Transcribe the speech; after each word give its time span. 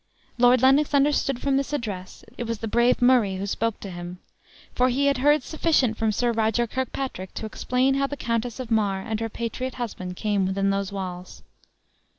Lord 0.39 0.63
Lennox 0.63 0.95
understood 0.95 1.39
from 1.39 1.57
this 1.57 1.73
address 1.73 2.25
it 2.35 2.45
was 2.47 2.57
the 2.57 2.67
brave 2.67 3.03
Murray 3.03 3.35
who 3.35 3.45
spoke 3.45 3.79
to 3.81 3.91
him; 3.91 4.17
for 4.73 4.89
he 4.89 5.05
had 5.05 5.19
heard 5.19 5.43
sufficient 5.43 5.95
from 5.95 6.11
Sir 6.11 6.31
Roger 6.31 6.65
Kirkpatrick 6.65 7.35
to 7.35 7.45
explain 7.45 7.93
how 7.93 8.07
the 8.07 8.17
Countess 8.17 8.59
of 8.59 8.71
Mar 8.71 9.01
and 9.03 9.19
her 9.19 9.29
patriot 9.29 9.75
husband 9.75 10.15
came 10.15 10.47
within 10.47 10.71
those 10.71 10.91
walls. 10.91 11.43